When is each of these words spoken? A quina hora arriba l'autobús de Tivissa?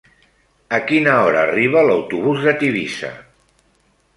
A 0.77 0.77
quina 0.91 1.13
hora 1.25 1.43
arriba 1.49 1.83
l'autobús 1.89 2.41
de 2.49 2.55
Tivissa? 2.63 3.13